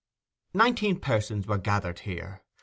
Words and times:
Nineteen 0.55 0.99
persons 0.99 1.45
were 1.45 1.59
gathered 1.59 1.99
here. 1.99 2.41